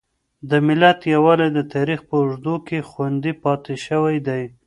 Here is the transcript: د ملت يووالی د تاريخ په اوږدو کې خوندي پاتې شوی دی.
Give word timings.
د 0.49 0.51
ملت 0.67 0.99
يووالی 1.13 1.49
د 1.53 1.59
تاريخ 1.73 1.99
په 2.09 2.15
اوږدو 2.21 2.55
کې 2.67 2.79
خوندي 2.89 3.33
پاتې 3.43 3.73
شوی 3.85 4.17
دی. 4.27 4.43